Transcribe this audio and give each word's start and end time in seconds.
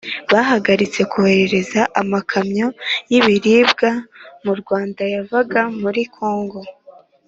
bahagaritse 0.31 1.01
kohereza 1.11 1.81
amakamyo 2.01 2.67
y’ibiribwa 3.11 3.89
mu 4.43 4.53
Rwanda 4.59 5.01
yavaga 5.13 5.61
muri 5.81 6.01
Kongo. 6.15 6.59